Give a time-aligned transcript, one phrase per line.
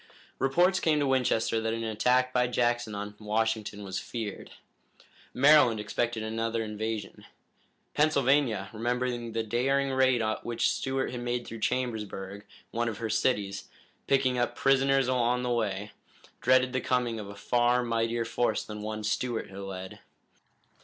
[0.39, 4.49] Reports came to Winchester that an attack by Jackson on Washington was feared.
[5.31, 7.23] Maryland expected another invasion.
[7.93, 13.69] Pennsylvania, remembering the daring raid which Stuart had made through Chambersburg, one of her cities,
[14.07, 15.91] picking up prisoners on the way,
[16.41, 19.99] dreaded the coming of a far mightier force than the one Stuart had led.